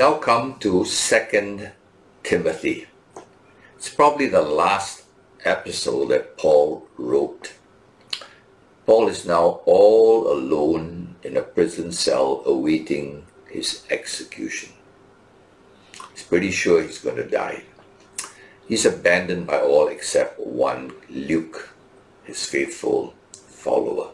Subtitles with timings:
[0.00, 1.72] now come to Second
[2.22, 2.86] Timothy.
[3.76, 5.04] It's probably the last
[5.46, 7.54] epistle that Paul wrote.
[8.84, 14.74] Paul is now all alone in a prison cell awaiting his execution.
[16.12, 17.62] He's pretty sure he's going to die.
[18.68, 21.74] He's abandoned by all except one, Luke,
[22.24, 24.10] his faithful follower.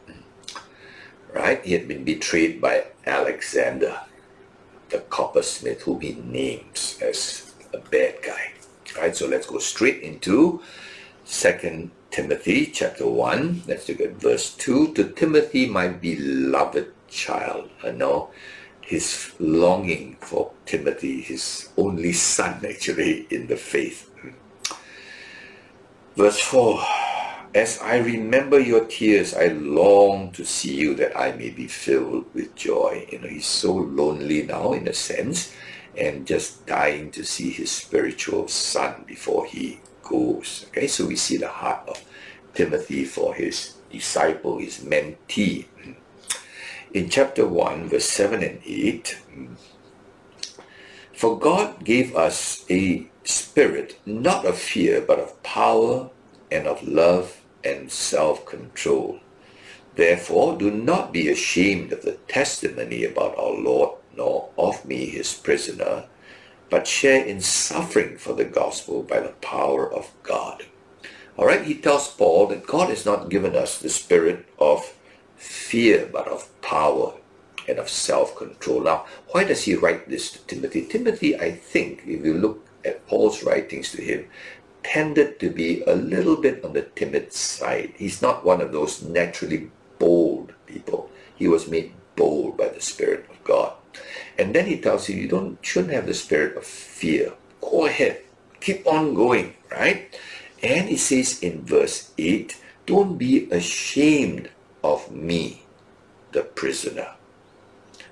[1.34, 1.64] Right?
[1.64, 4.02] He had been betrayed by Alexander,
[4.92, 8.52] the coppersmith, whom he names as a bad guy.
[8.96, 9.16] Right?
[9.16, 10.62] So let's go straight into
[11.24, 13.62] Second Timothy chapter 1.
[13.66, 14.92] Let's look at verse 2.
[14.94, 17.70] To Timothy, my beloved child.
[17.82, 18.30] I know
[18.82, 24.10] his longing for Timothy, his only son actually in the faith.
[26.14, 26.84] Verse 4
[27.54, 32.32] As I remember your tears, I long to see you that I may be filled
[32.32, 33.06] with joy.
[33.12, 35.54] You know, he's so lonely now in a sense
[35.94, 40.64] and just dying to see his spiritual son before he goes.
[40.68, 42.02] Okay, so we see the heart of
[42.54, 45.66] Timothy for his disciple, his mentee.
[46.94, 49.18] In chapter 1, verse 7 and 8,
[51.12, 56.08] for God gave us a spirit not of fear, but of power
[56.50, 59.20] and of love and self-control.
[59.94, 65.34] Therefore, do not be ashamed of the testimony about our Lord, nor of me, his
[65.34, 66.06] prisoner,
[66.70, 70.64] but share in suffering for the gospel by the power of God.
[71.36, 74.94] All right, he tells Paul that God has not given us the spirit of
[75.36, 77.14] fear, but of power
[77.68, 78.82] and of self-control.
[78.82, 80.86] Now, why does he write this to Timothy?
[80.86, 84.26] Timothy, I think, if you look at Paul's writings to him,
[84.82, 87.94] tended to be a little bit on the timid side.
[87.96, 91.10] He's not one of those naturally bold people.
[91.36, 93.74] He was made bold by the Spirit of God.
[94.38, 97.34] And then he tells you, you don't shouldn't have the spirit of fear.
[97.60, 98.22] Go ahead.
[98.60, 100.18] Keep on going, right?
[100.62, 102.56] And he says in verse 8,
[102.86, 104.50] don't be ashamed
[104.82, 105.64] of me,
[106.32, 107.14] the prisoner,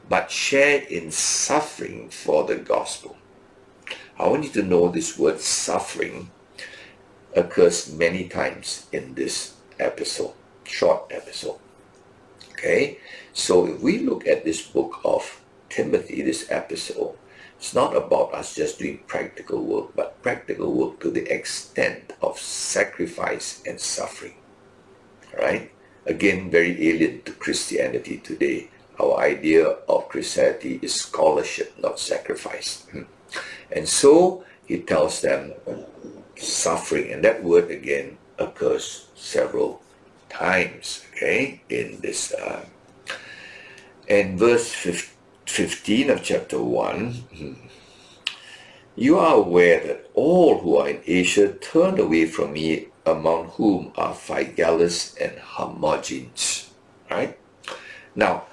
[0.09, 3.17] but share in suffering for the gospel.
[4.19, 6.31] I want you to know this word suffering
[7.35, 11.61] occurs many times in this epistle, short epistle.
[12.53, 12.99] Okay,
[13.33, 17.17] so if we look at this book of Timothy, this epistle,
[17.57, 22.39] it's not about us just doing practical work, but practical work to the extent of
[22.39, 24.35] sacrifice and suffering.
[25.39, 25.71] Right?
[26.07, 28.71] Again, very alien to Christianity today.
[28.99, 32.87] Our idea of Christianity is scholarship, not sacrifice.
[32.91, 33.03] Hmm.
[33.71, 35.53] And so he tells them
[36.41, 39.83] suffering, and that word again occurs several
[40.29, 42.33] times, okay, in this.
[42.33, 42.65] Uh,
[44.09, 45.17] and verse 15
[45.51, 47.53] 15 of chapter 1, hmm,
[48.95, 53.93] you are aware that all who are in Asia turned away from me, among whom
[53.97, 56.71] are Phygelus and Hermogenes.
[57.11, 57.37] Right?
[58.15, 58.45] Now,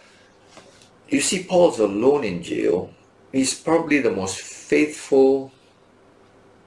[1.08, 2.90] you see, Paul's alone in jail.
[3.32, 5.52] He's probably the most faithful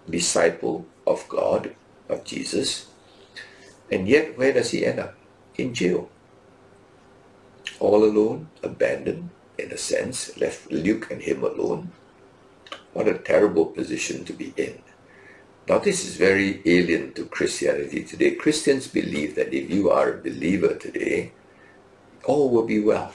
[0.09, 1.75] disciple of God,
[2.09, 2.87] of Jesus.
[3.91, 5.17] And yet, where does he end up?
[5.57, 6.09] In jail.
[7.79, 11.93] All alone, abandoned, in a sense, left Luke and him alone.
[12.93, 14.83] What a terrible position to be in.
[15.69, 18.33] Now, this is very alien to Christianity today.
[18.35, 21.33] Christians believe that if you are a believer today,
[22.25, 23.15] all will be well.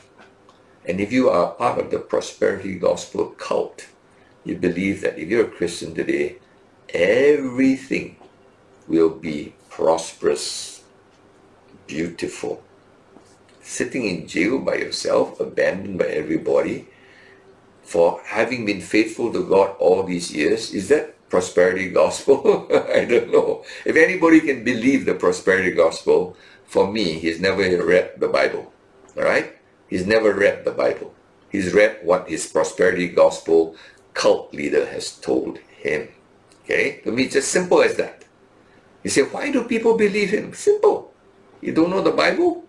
[0.86, 3.88] And if you are part of the prosperity gospel cult,
[4.44, 6.38] you believe that if you're a Christian today,
[6.94, 8.18] everything
[8.88, 10.84] will be prosperous,
[11.88, 12.64] beautiful,
[13.62, 16.88] sitting in jail by yourself, abandoned by everybody,
[17.84, 22.68] for having been faithful to God all these years, is that prosperity gospel?
[22.94, 23.64] I don't know.
[23.86, 26.36] If anybody can believe the prosperity gospel,
[26.66, 28.74] for me, he's never read the Bible.
[29.18, 29.56] All right?
[29.88, 31.14] He's never read the Bible.
[31.50, 33.76] He's read what his prosperity gospel
[34.14, 36.10] cult leader has told him.
[36.66, 37.00] Okay?
[37.06, 38.26] To me, it's as simple as that.
[39.04, 40.54] You say, why do people believe him?
[40.54, 41.14] Simple.
[41.62, 42.66] You don't know the Bible?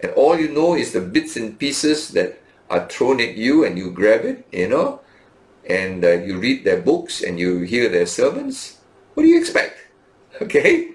[0.00, 2.40] and all you know is the bits and pieces that
[2.70, 5.00] are thrown at you and you grab it, you know,
[5.68, 8.78] and uh, you read their books and you hear their sermons,
[9.14, 9.76] what do you expect?
[10.40, 10.92] Okay?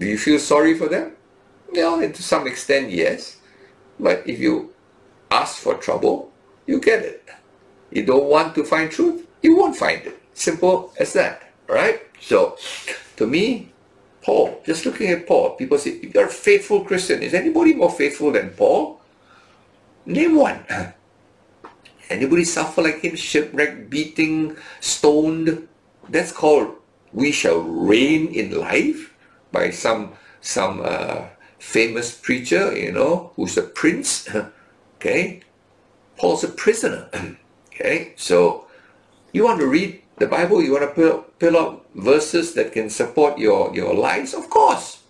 [0.00, 1.12] Do you feel sorry for them?
[1.72, 3.36] Well, to some extent, yes.
[4.00, 4.74] But if you
[5.30, 6.32] ask for trouble,
[6.66, 7.28] you get it.
[7.92, 10.19] You don't want to find truth, you won't find it.
[10.34, 12.02] Simple as that, right?
[12.20, 12.56] So,
[13.16, 13.72] to me,
[14.22, 17.22] Paul, just looking at Paul, people say, if you're a faithful Christian.
[17.22, 19.00] Is anybody more faithful than Paul?
[20.06, 20.64] Name one.
[22.10, 25.68] Anybody suffer like him, shipwrecked, beating, stoned?
[26.08, 26.80] That's called
[27.12, 29.14] we shall reign in life
[29.52, 31.26] by some some uh,
[31.58, 34.28] famous preacher, you know, who's a prince.
[34.96, 35.42] okay,
[36.16, 37.10] Paul's a prisoner.
[37.68, 38.66] okay, so
[39.32, 40.62] you want to read the Bible?
[40.62, 44.34] You want to pull, pull out verses that can support your your lives?
[44.34, 45.02] Of course.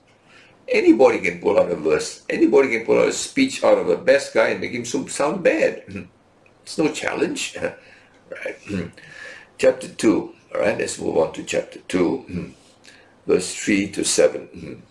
[0.68, 2.22] Anybody can pull out a verse.
[2.30, 5.42] Anybody can pull out a speech out of a best guy and make him sound
[5.42, 5.84] bad.
[5.86, 6.06] Mm-hmm.
[6.62, 7.58] It's no challenge.
[8.30, 8.56] right.
[8.66, 8.88] Mm-hmm.
[9.58, 10.34] chapter 2.
[10.54, 12.50] All right, let's move on to chapter 2, mm-hmm.
[13.26, 14.82] verse 3 to 7.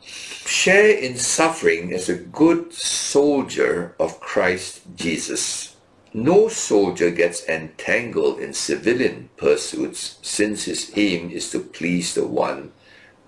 [0.00, 5.73] Share in suffering as a good soldier of Christ Jesus.
[6.16, 12.70] No soldier gets entangled in civilian pursuits since his aim is to please the one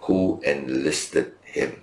[0.03, 1.83] who enlisted him.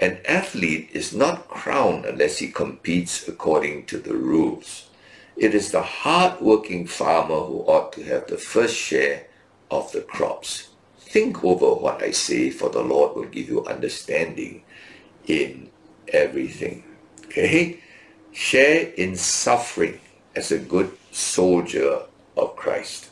[0.00, 4.88] An athlete is not crowned unless he competes according to the rules.
[5.36, 9.28] It is the hard-working farmer who ought to have the first share
[9.70, 10.70] of the crops.
[10.98, 14.64] Think over what I say, for the Lord will give you understanding
[15.28, 15.70] in
[16.08, 16.82] everything.
[17.26, 17.78] Okay?
[18.32, 20.00] Share in suffering
[20.36, 22.02] as a good soldier
[22.36, 23.10] of Christ.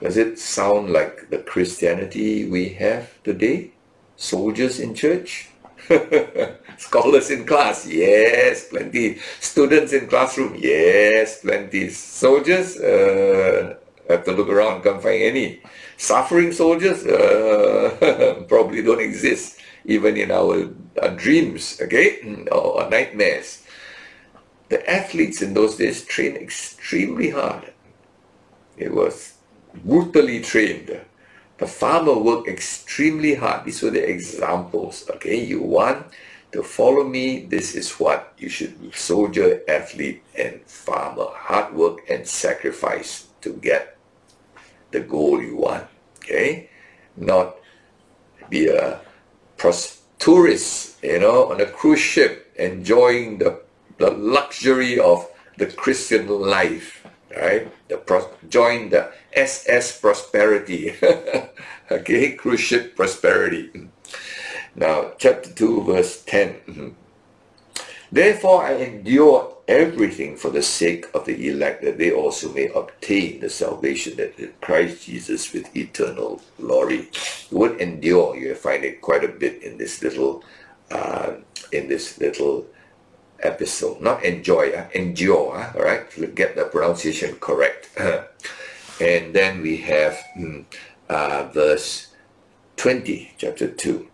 [0.00, 3.70] Does it sound like the Christianity we have today?
[4.16, 5.48] Soldiers in church?
[6.78, 7.86] Scholars in class?
[7.86, 9.18] Yes, plenty.
[9.40, 10.56] Students in classroom?
[10.58, 11.88] Yes, plenty.
[11.88, 12.76] Soldiers?
[12.76, 13.76] Uh,
[14.08, 15.62] have to look around, can't find any.
[15.96, 17.06] Suffering soldiers?
[17.06, 20.70] Uh, probably don't exist even in our,
[21.16, 23.64] dreams, okay, mm, or nightmares.
[24.68, 27.72] The athletes in those days trained extremely hard.
[28.76, 29.34] It was
[29.84, 31.00] brutally trained
[31.62, 33.64] the farmer worked extremely hard.
[33.64, 35.08] These were the examples.
[35.08, 36.06] Okay, you want
[36.50, 38.90] to follow me, this is what you should be.
[38.90, 41.28] Soldier, athlete, and farmer.
[41.30, 43.96] Hard work and sacrifice to get
[44.90, 45.86] the goal you want.
[46.16, 46.68] Okay?
[47.16, 47.58] Not
[48.50, 49.00] be a
[50.18, 53.60] tourist, you know, on a cruise ship, enjoying the,
[53.98, 55.28] the luxury of
[55.58, 57.06] the Christian life.
[57.34, 57.72] Right?
[57.88, 60.94] The pro- join the SS Prosperity.
[61.90, 63.88] okay, cruise ship prosperity.
[64.74, 66.48] Now, chapter 2, verse 10.
[66.48, 66.88] Mm-hmm.
[68.12, 73.40] Therefore, I endure everything for the sake of the elect, that they also may obtain
[73.40, 77.08] the salvation that is Christ Jesus with eternal glory.
[77.48, 80.44] The word endure, you find it quite a bit in this little,
[80.90, 81.36] uh,
[81.72, 82.66] in this little
[83.38, 83.96] epistle.
[83.98, 86.34] Not enjoy, uh, endure, uh, all right?
[86.34, 87.88] Get the pronunciation correct.
[89.00, 90.64] And then we have mm,
[91.08, 92.14] uh, verse
[92.76, 94.11] 20, chapter 2.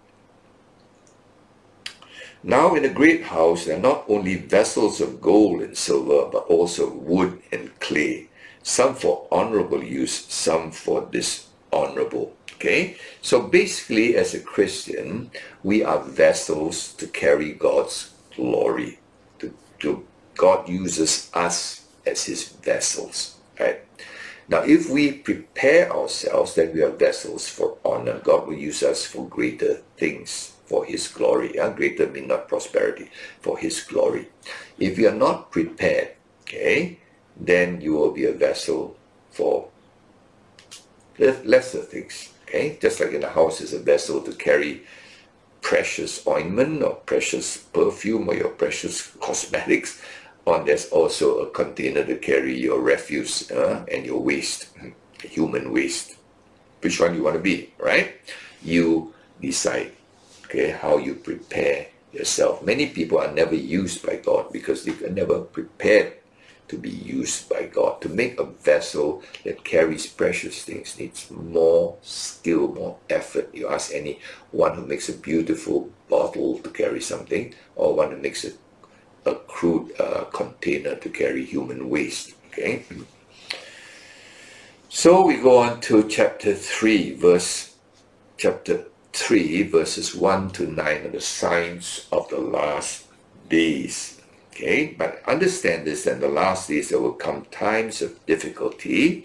[2.43, 6.46] Now in a great house there are not only vessels of gold and silver, but
[6.46, 8.29] also wood and clay,
[8.62, 12.35] some for honorable use, some for dishonorable.
[12.55, 12.96] Okay?
[13.23, 15.31] So basically, as a Christian,
[15.62, 18.99] we are vessels to carry God's glory.
[19.38, 20.06] To, to
[20.37, 23.36] God uses us as his vessels.
[23.60, 23.81] Right?
[24.48, 28.19] Now, if we prepare ourselves, then we are vessels for honor.
[28.24, 31.56] God will use us for greater things, for His glory.
[31.56, 31.72] Yeah?
[31.72, 33.10] Greater mean not prosperity,
[33.41, 34.29] for His glory.
[34.79, 36.98] If you are not prepared, okay,
[37.37, 38.96] then you will be a vessel
[39.31, 39.69] for
[41.19, 42.32] lesser things.
[42.43, 44.82] Okay, just like in a house is a vessel to carry
[45.60, 50.01] precious ointment or precious perfume or your precious cosmetics
[50.48, 54.69] on there's also a container to carry your refuse uh, and your waste,
[55.22, 56.17] human waste.
[56.81, 58.15] Which one you want to be, right?
[58.63, 59.93] You decide,
[60.48, 62.64] okay, how you prepare yourself.
[62.64, 66.14] Many people are never used by God because they are never prepared
[66.69, 68.00] to be used by God.
[68.02, 73.55] To make a vessel that carries precious things needs more skill, more effort.
[73.55, 78.44] You ask anyone who makes a beautiful bottle to carry something or one who makes
[78.44, 78.52] a
[79.28, 82.34] a crude uh, container to carry human waste.
[82.48, 82.84] Okay.
[84.88, 87.76] So we go on to chapter 3, verse
[88.36, 88.86] chapter
[89.19, 93.06] 3, verses 1 to 9 are the signs of the last
[93.48, 94.20] days.
[94.51, 99.25] Okay, but understand this that in the last days there will come times of difficulty,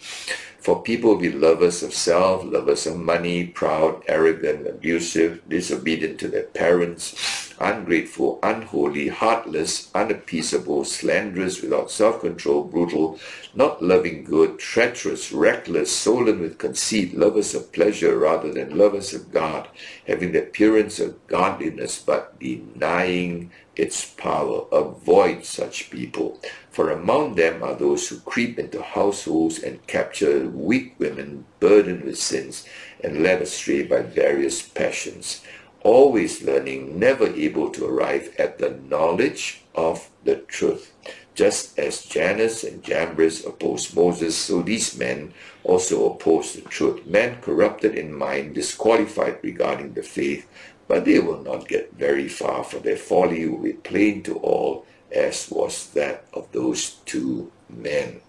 [0.59, 6.27] for people will be lovers of self, lovers of money, proud, arrogant, abusive, disobedient to
[6.27, 13.17] their parents, ungrateful, unholy, heartless, unappeasable, slanderous, without self-control, brutal,
[13.55, 19.31] not loving good, treacherous, reckless, swollen with conceit, lovers of pleasure rather than lovers of
[19.31, 19.67] God,
[20.05, 24.65] having the appearance of godliness but denying its power.
[24.71, 26.39] Avoid such people,
[26.69, 32.17] for among them are those who creep into households and capture weak women burdened with
[32.19, 32.67] sins
[33.03, 35.41] and led astray by various passions
[35.83, 40.93] always learning, never able to arrive at the knowledge of the truth.
[41.35, 47.05] Just as Jannes and Jambres opposed Moses, so these men also opposed the truth.
[47.07, 50.47] Men corrupted in mind, disqualified regarding the faith,
[50.87, 54.85] but they will not get very far, for their folly will be plain to all,
[55.11, 58.21] as was that of those two men.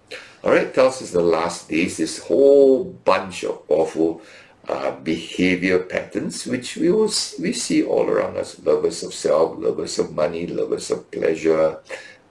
[0.43, 4.23] All right, tells us the last days, this whole bunch of awful
[4.69, 10.15] uh, behavior patterns, which we we see all around us: lovers of self, lovers of
[10.15, 11.81] money, lovers of pleasure,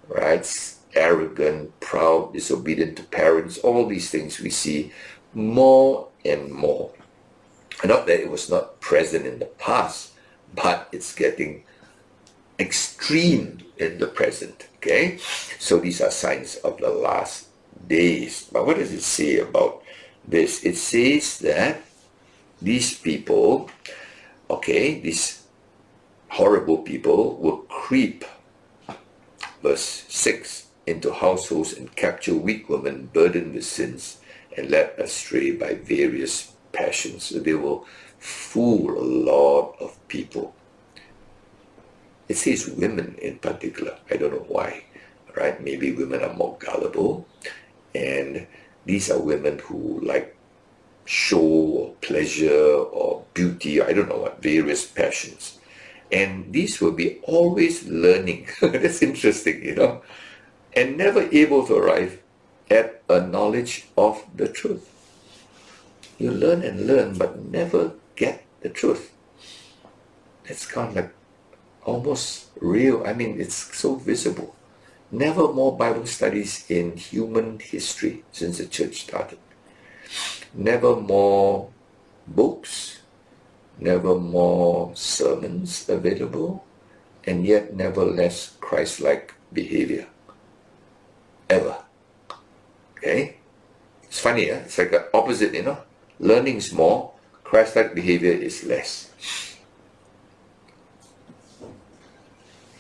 [0.08, 0.46] right?
[0.96, 3.58] Arrogant, proud, disobedient to parents.
[3.60, 4.92] All these things we see
[5.34, 6.92] more and more.
[7.84, 10.14] Not that it was not present in the past,
[10.54, 11.64] but it's getting
[12.60, 14.68] extreme in the present.
[14.78, 15.18] Okay,
[15.60, 17.48] so these are signs of the last
[17.88, 18.48] days.
[18.52, 19.82] But what does it say about
[20.28, 20.64] this?
[20.64, 21.82] It says that
[22.64, 23.70] these people,
[24.50, 25.44] okay, these
[26.30, 28.24] horrible people will creep,
[29.62, 34.20] verse 6, into households and capture weak women burdened with sins
[34.58, 37.24] and led astray by various passions.
[37.26, 37.86] So they will
[38.18, 40.56] fool a lot of people.
[42.30, 43.98] It says women in particular.
[44.10, 44.86] I don't know why,
[45.36, 45.62] right?
[45.62, 47.28] Maybe women are more gullible.
[47.94, 48.48] And
[48.86, 50.36] these are women who like
[51.06, 55.60] show or pleasure or beauty, I don't know what, various passions.
[56.12, 58.48] And these will be always learning.
[58.62, 60.02] That's interesting, you know,
[60.74, 62.22] and never able to arrive
[62.70, 64.90] at a knowledge of the truth.
[66.18, 69.12] You learn and learn, but never get the truth.
[70.46, 71.14] It's kind of like
[71.84, 73.04] almost real.
[73.06, 74.56] I mean, it's so visible.
[75.12, 79.38] Never more Bible studies in human history since the church started
[80.54, 81.70] never more
[82.28, 83.02] books,
[83.80, 86.64] never more sermons available,
[87.26, 90.08] and yet never less Christ-like behavior.
[91.50, 91.78] Ever.
[92.98, 93.38] Okay?
[94.04, 94.60] It's funny, eh?
[94.66, 95.80] it's like the opposite, you know.
[96.20, 97.12] Learning is more,
[97.44, 99.10] Christ-like behavior is less.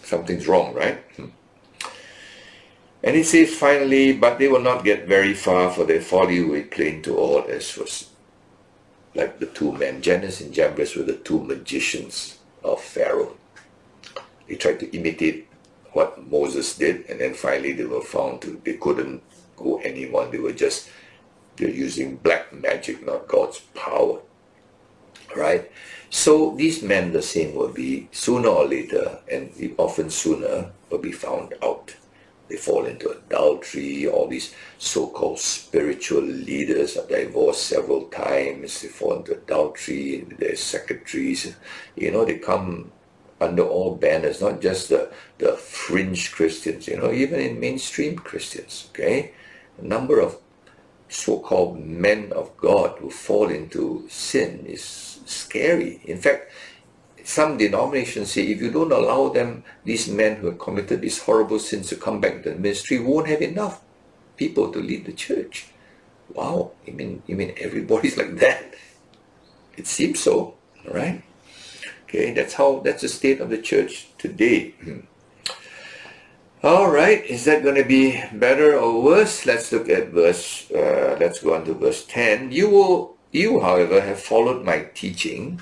[0.03, 1.00] Something's wrong, right?
[1.15, 1.34] Hmm.
[3.03, 6.63] And he says finally, but they will not get very far, for their folly will
[6.63, 8.10] plain to all, as was
[9.13, 10.01] like the two men.
[10.01, 13.36] Jannes and Jambres were the two magicians of Pharaoh.
[14.48, 15.48] They tried to imitate
[15.91, 19.22] what Moses did, and then finally they were found to, they couldn't
[19.57, 20.27] go anymore.
[20.27, 20.89] They were just,
[21.57, 24.19] they're using black magic, not God's power.
[25.36, 25.69] Right?
[26.10, 31.12] So these men, the same will be sooner or later, and often sooner, will be
[31.12, 31.95] found out.
[32.50, 34.07] They fall into adultery.
[34.07, 38.81] All these so-called spiritual leaders are divorced several times.
[38.81, 40.27] They fall into adultery.
[40.38, 41.55] Their secretaries,
[41.95, 42.91] you know, they come
[43.41, 48.88] under all banners, not just the, the fringe Christians, you know, even in mainstream Christians,
[48.91, 49.33] okay?
[49.79, 50.38] A number of
[51.09, 56.01] so-called men of God who fall into sin is scary.
[56.05, 56.51] In fact,
[57.24, 61.60] some denominations say if you don't allow them, these men who have committed these horrible
[61.60, 63.82] sins to come back to the ministry, won't have enough
[64.36, 65.68] people to lead the church.
[66.34, 68.75] Wow, you mean you mean everybody's like that?
[69.77, 70.56] It seems so,
[70.89, 71.24] right?
[72.03, 74.75] Okay, that's how that's the state of the church today.
[76.63, 79.46] All right, is that going to be better or worse?
[79.46, 80.72] Let's look at verse.
[80.72, 82.51] Uh, let's go on to verse ten.
[82.51, 85.62] You will, you, however, have followed my teaching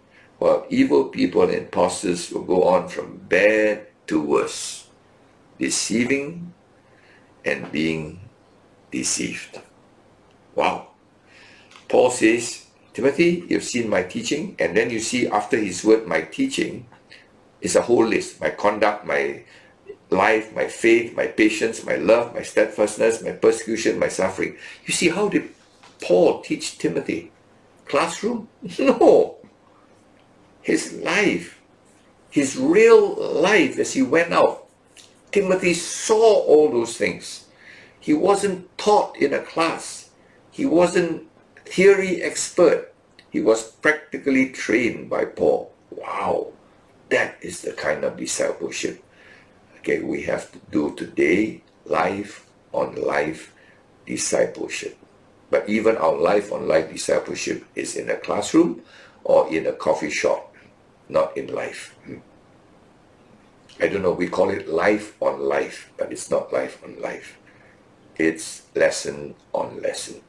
[0.41, 4.87] while evil people and impostors will go on from bad to worse,
[5.59, 6.51] deceiving
[7.45, 8.19] and being
[8.91, 9.61] deceived.
[10.55, 10.87] Wow.
[11.89, 16.21] Paul says, Timothy, you've seen my teaching, and then you see after his word, my
[16.21, 16.87] teaching,
[17.61, 18.41] It's a whole list.
[18.41, 19.43] My conduct, my
[20.11, 24.57] life, my faith, my patience, my love, my steadfastness, my persecution, my suffering.
[24.85, 25.51] You see, how did
[26.01, 27.31] Paul teach Timothy?
[27.85, 28.49] Classroom?
[28.79, 29.40] No.
[30.61, 31.61] His life,
[32.29, 34.67] his real life as he went out.
[35.31, 37.45] Timothy saw all those things.
[37.99, 40.09] He wasn't taught in a class.
[40.51, 41.27] He wasn't
[41.65, 42.93] theory expert.
[43.29, 45.71] He was practically trained by Paul.
[45.89, 46.51] Wow.
[47.09, 49.03] That is the kind of discipleship
[49.81, 53.53] okay, we have to do today life on life
[54.05, 54.95] discipleship.
[55.49, 58.81] But even our life on life discipleship is in a classroom
[59.23, 60.50] or in a coffee shop,
[61.11, 61.95] not in life.
[63.79, 67.37] I don't know, we call it life on life, but it's not life on life.
[68.17, 70.21] It's lesson on lesson.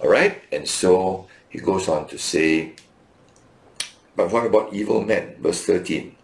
[0.00, 2.74] All right, and so he goes on to say,
[4.14, 5.36] but what about evil men?
[5.40, 6.16] Verse 13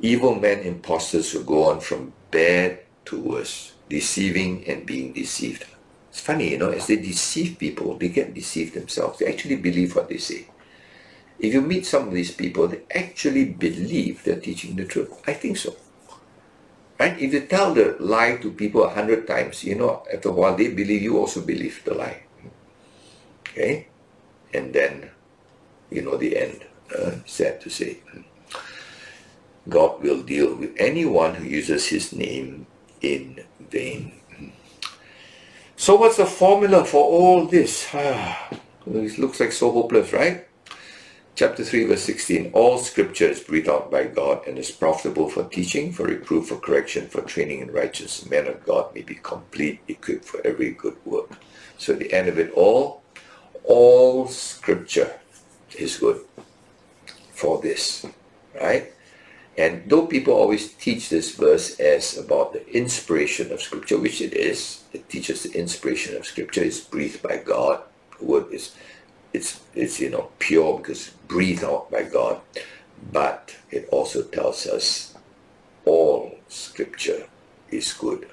[0.00, 5.66] evil men impostors who go on from bad to worse, deceiving and being deceived.
[6.08, 9.18] It's funny, you know, as they deceive people, they get deceived themselves.
[9.18, 10.46] They actually believe what they say.
[11.40, 15.10] If you meet some of these people, they actually believe they're teaching the truth.
[15.26, 15.74] I think so.
[16.98, 17.18] Right?
[17.18, 20.54] If you tell the lie to people a hundred times, you know, after a while
[20.54, 22.24] they believe you also believe the lie.
[23.48, 23.88] Okay?
[24.52, 25.10] And then,
[25.90, 26.66] you know, the end.
[26.92, 28.00] Uh, sad to say.
[29.68, 32.66] God will deal with anyone who uses his name
[33.00, 34.12] in vain.
[35.76, 37.88] So what's the formula for all this?
[37.94, 40.49] it looks like so hopeless, right?
[41.34, 45.44] Chapter 3 verse 16, all scripture is breathed out by God and is profitable for
[45.44, 48.28] teaching, for reproof, for correction, for training in righteousness.
[48.28, 51.30] Men of God may be complete, equipped for every good work.
[51.78, 53.02] So at the end of it all,
[53.64, 55.18] all scripture
[55.78, 56.20] is good
[57.32, 58.04] for this,
[58.60, 58.92] right?
[59.56, 64.32] And though people always teach this verse as about the inspiration of Scripture, which it
[64.32, 67.82] is, it teaches the inspiration of Scripture is breathed by God.
[68.18, 68.74] The word is,
[69.32, 72.40] it's it's you know pure because breathed out by God,
[73.12, 75.14] but it also tells us
[75.84, 77.26] all Scripture
[77.70, 78.28] is good.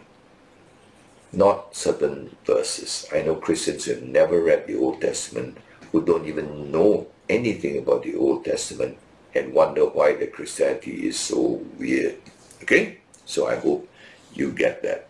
[1.32, 3.06] Not certain verses.
[3.14, 5.58] I know Christians who have never read the Old Testament
[5.92, 8.98] who don't even know anything about the Old Testament
[9.36, 12.18] and wonder why the Christianity is so weird.
[12.64, 12.98] Okay?
[13.26, 13.88] So I hope
[14.34, 15.08] you get that.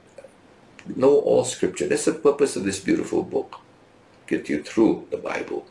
[0.96, 1.88] Know all scripture.
[1.88, 3.60] That's the purpose of this beautiful book.
[4.28, 5.66] Get you through the Bible.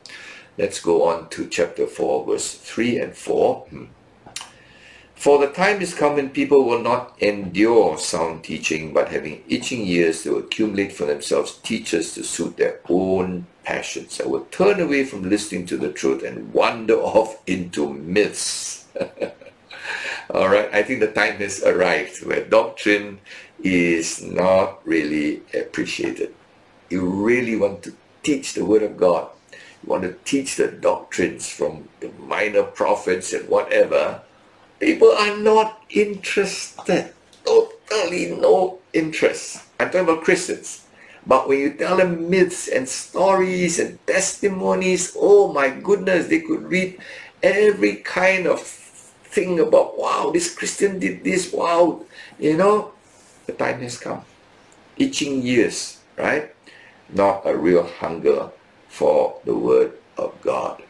[0.58, 3.66] Let's go on to chapter 4, verse 3 and 4.
[3.68, 3.84] Hmm.
[5.14, 9.86] For the time is come when people will not endure sound teaching, but having itching
[9.86, 14.20] ears, they will accumulate for themselves teachers to suit their own passions.
[14.20, 18.86] I will turn away from listening to the truth and wander off into myths.
[20.30, 23.20] All right, I think the time has arrived where doctrine
[23.62, 26.34] is not really appreciated.
[26.90, 27.94] You really want to
[28.26, 29.30] teach the Word of God.
[29.52, 34.20] You want to teach the doctrines from the minor prophets and whatever
[34.80, 37.14] people are not interested.
[37.46, 39.62] Totally no interest.
[39.78, 40.82] I'm talking about Christians.
[41.24, 46.66] But when you tell them myths and stories and testimonies, oh my goodness, they could
[46.66, 46.98] read
[47.42, 52.02] every kind of thing about, wow, this Christian did this, wow,
[52.40, 52.90] you know,
[53.46, 54.22] the time has come.
[54.98, 56.55] Itching ears, right?
[57.12, 58.50] Not a real hunger
[58.88, 60.82] for the word of God.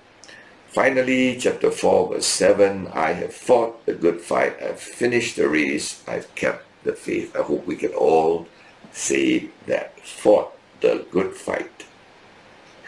[0.68, 6.02] Finally, chapter 4, verse 7 I have fought the good fight, I've finished the race,
[6.06, 7.36] I've kept the faith.
[7.36, 8.46] I hope we can all
[8.92, 9.98] say that.
[10.00, 11.84] Fought the good fight.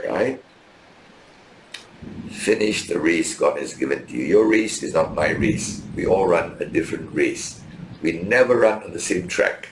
[0.09, 0.43] Right?
[2.31, 4.25] Finish the race God has given to you.
[4.25, 5.83] Your race is not my race.
[5.97, 7.61] We all run a different race.
[8.01, 9.69] We never run on the same track.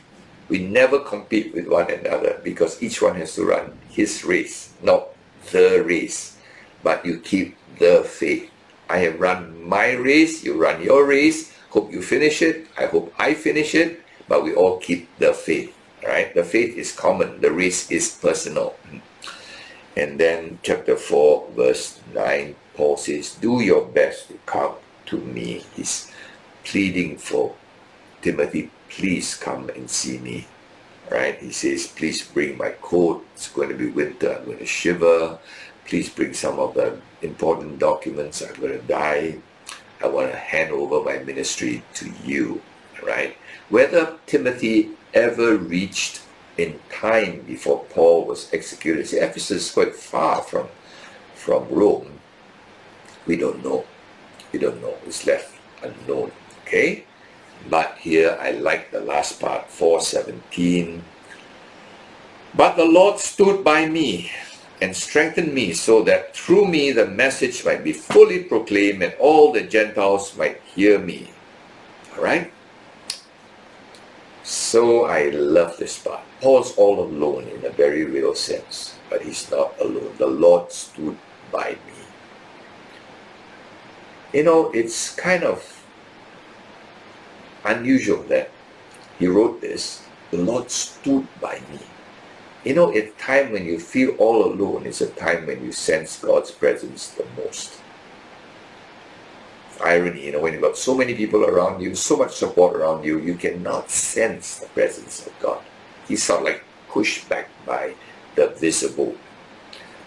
[0.48, 5.08] We never compete with one another because each one has to run his race, not
[5.50, 6.36] the race.
[6.82, 8.50] But you keep the faith.
[8.88, 11.52] I have run my race, you run your race.
[11.70, 12.68] Hope you finish it.
[12.78, 14.00] I hope I finish it.
[14.28, 15.74] But we all keep the faith.
[16.06, 16.32] Right?
[16.32, 17.40] The faith is common.
[17.40, 18.76] The race is personal.
[19.96, 24.74] And then chapter 4, verse 9, Paul says, Do your best to come
[25.06, 25.64] to me.
[25.74, 26.12] He's
[26.64, 27.54] pleading for
[28.20, 30.46] Timothy, please come and see me.
[31.10, 31.38] Right?
[31.38, 33.24] He says, please bring my coat.
[33.34, 34.38] It's going to be winter.
[34.38, 35.38] I'm going to shiver.
[35.86, 38.42] Please bring some of the important documents.
[38.42, 39.38] I'm going to die.
[40.02, 42.60] I want to hand over my ministry to you.
[43.04, 43.36] Right?
[43.68, 46.22] Whether Timothy ever reached
[46.58, 49.06] in time before Paul was executed.
[49.06, 50.68] See, Ephesus is quite far from,
[51.34, 52.18] from Rome.
[53.26, 53.84] We don't know.
[54.52, 54.94] We don't know.
[55.06, 56.32] It's left unknown.
[56.62, 57.04] Okay?
[57.68, 61.02] But here I like the last part, 417.
[62.54, 64.30] But the Lord stood by me
[64.80, 69.52] and strengthened me so that through me the message might be fully proclaimed and all
[69.52, 71.30] the Gentiles might hear me.
[72.16, 72.52] All right?
[74.42, 76.20] So I love this part.
[76.40, 80.14] Paul's all alone in a very real sense, but he's not alone.
[80.18, 81.18] The Lord stood
[81.50, 81.96] by me.
[84.32, 85.75] You know, it's kind of
[87.66, 88.50] unusual that
[89.18, 90.02] he wrote this.
[90.30, 91.80] The Lord stood by me.
[92.64, 96.18] You know, it's time when you feel all alone, it's a time when you sense
[96.18, 97.80] God's presence the most.
[99.82, 103.04] Irony, you know, when you've got so many people around you, so much support around
[103.04, 105.62] you, you cannot sense the presence of God.
[106.08, 107.94] He's sort of like pushed back by
[108.34, 109.14] the visible.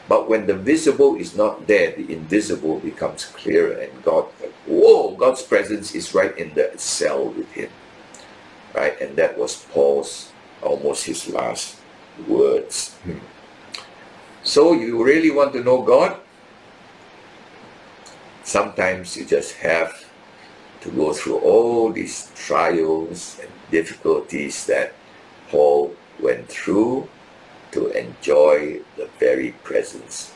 [0.09, 4.25] But when the visible is not there, the invisible becomes clearer, and God,
[4.65, 7.69] whoa, God's presence is right in the cell with him.
[8.73, 8.99] Right?
[8.99, 10.31] And that was Paul's
[10.63, 11.77] almost his last
[12.27, 12.95] words.
[13.05, 13.21] Hmm.
[14.41, 16.17] So you really want to know God?
[18.43, 20.09] Sometimes you just have
[20.81, 24.93] to go through all these trials and difficulties that
[25.51, 27.07] Paul went through
[27.71, 30.33] to enjoy the very presence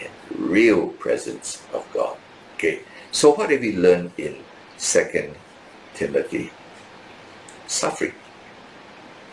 [0.00, 2.16] and real presence of God.
[2.54, 2.80] Okay,
[3.10, 4.36] so what have we learned in
[4.76, 5.34] Second
[5.94, 6.50] Timothy?
[7.66, 8.14] Suffering,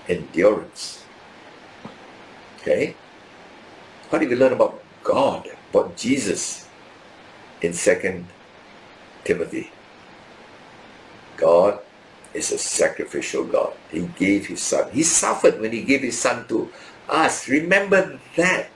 [0.08, 1.04] endurance,
[2.67, 2.95] Okay?
[4.10, 6.67] What did we learn about God, about Jesus
[7.62, 8.28] in Second
[9.23, 9.71] Timothy?
[11.38, 11.80] God
[12.34, 13.71] is a sacrificial God.
[13.89, 14.91] He gave his son.
[14.91, 16.69] He suffered when he gave his son to
[17.10, 17.48] us.
[17.48, 18.70] Remember that.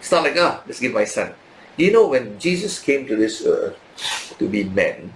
[0.00, 1.34] It's not like, ah, let's give my son.
[1.76, 3.78] You know, when Jesus came to this earth
[4.38, 5.12] to be man,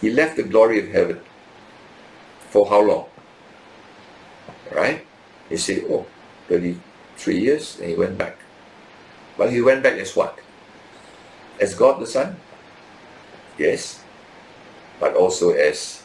[0.00, 1.20] he left the glory of heaven.
[2.50, 3.06] For how long?
[4.70, 5.06] Right?
[5.48, 6.06] He said, oh,
[6.48, 8.38] 33 years, and he went back.
[9.36, 10.38] But he went back as what?
[11.58, 12.36] As God the Son?
[13.58, 14.02] Yes.
[15.00, 16.02] But also as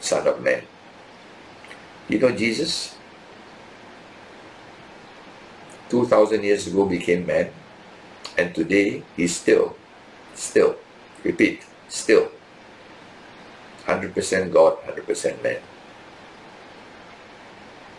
[0.00, 0.62] Son of Man.
[2.08, 2.95] You know Jesus?
[5.90, 7.50] 2,000 years ago became man.
[8.38, 9.76] And today he's still,
[10.34, 10.76] still,
[11.24, 12.30] repeat, still
[13.86, 15.60] 100% God, 100% man.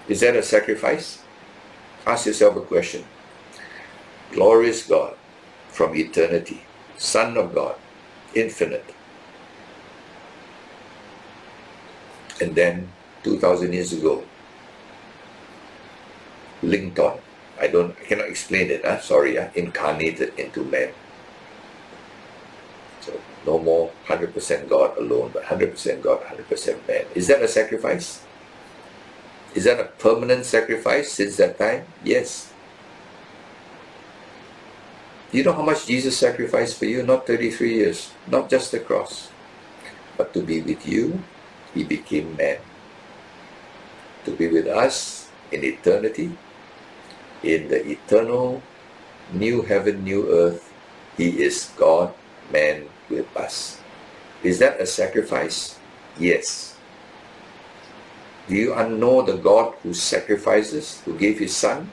[0.08, 1.20] Is that a sacrifice?
[2.06, 3.04] Ask yourself a question.
[4.32, 5.16] Glorious God
[5.70, 6.62] from eternity,
[6.98, 7.76] Son of God,
[8.34, 8.94] infinite.
[12.40, 12.90] And then
[13.24, 14.24] 2000 years ago,
[16.62, 17.20] linked on.
[17.60, 19.00] I don't I cannot explain it, huh?
[19.00, 19.44] sorry, ah.
[19.44, 19.50] huh?
[19.56, 20.94] incarnated into man.
[23.02, 27.06] So no more 100% God alone, but 100% God, 100% man.
[27.16, 28.22] Is that a sacrifice?
[29.56, 31.86] Is that a permanent sacrifice since that time?
[32.04, 32.54] Yes.
[35.32, 37.04] You know how much Jesus sacrificed for you?
[37.04, 39.30] Not 33 years, not just the cross,
[40.16, 41.24] but to be with you,
[41.74, 42.60] he became man.
[44.26, 46.32] To be with us in eternity,
[47.44, 48.62] in the eternal
[49.34, 50.74] new heaven, new earth,
[51.18, 52.14] he is God,
[52.52, 53.80] man with us.
[54.44, 55.78] Is that a sacrifice?
[56.20, 56.78] Yes.
[58.48, 61.92] Do you know the God who sacrifices, who gave his son?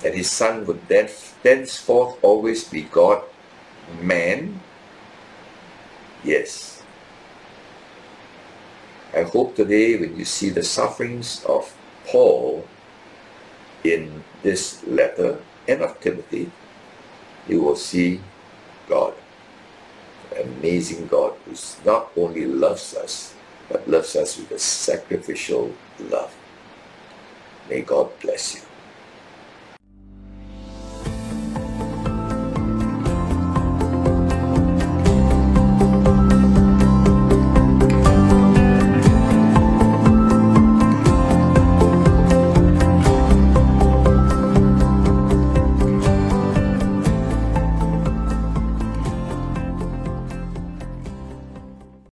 [0.00, 1.08] That his son would then,
[1.42, 3.22] thenceforth always be God,
[4.02, 4.60] man?
[6.22, 6.82] Yes.
[9.16, 11.72] I hope today when you see the sufferings of
[12.06, 12.66] Paul
[13.84, 16.50] in this letter and of Timothy,
[17.46, 18.20] you will see
[18.88, 19.14] God,
[20.40, 23.34] amazing God who not only loves us,
[23.68, 25.72] but loves us with a sacrificial
[26.10, 26.34] love.
[27.68, 28.73] May God bless you.